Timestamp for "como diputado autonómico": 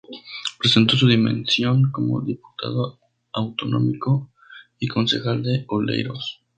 1.91-4.31